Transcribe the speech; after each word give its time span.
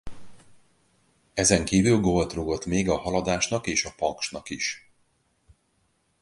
Ezenkívül 1.33 1.99
gólt 1.99 2.33
rúgott 2.33 2.65
még 2.65 2.89
a 2.89 2.95
Haladásnak 2.97 3.67
és 3.67 3.85
a 3.85 3.93
Paksnak 3.97 4.49
is. 4.49 4.91